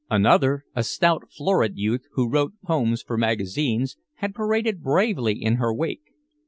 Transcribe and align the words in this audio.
Another, 0.09 0.65
a 0.75 0.81
stout 0.83 1.31
florid 1.31 1.77
youth 1.77 2.01
who 2.13 2.27
wrote 2.27 2.53
poems 2.63 3.03
for 3.03 3.19
magazines, 3.19 3.97
had 4.15 4.33
paraded 4.33 4.81
bravely 4.81 5.39
in 5.39 5.57
her 5.57 5.71
wake. 5.71 6.09